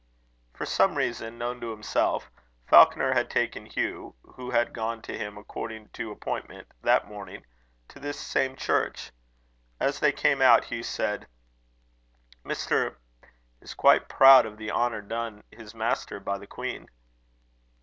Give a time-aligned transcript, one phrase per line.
[0.55, 2.31] For some reason, known to himself,
[2.65, 7.45] Falconer had taken Hugh, who had gone to him according to appointment that morning,
[7.89, 9.11] to this same church.
[9.79, 11.27] As they came out, Hugh said:
[12.43, 12.95] "Mr.
[13.61, 16.89] is quite proud of the honour done his master by the queen."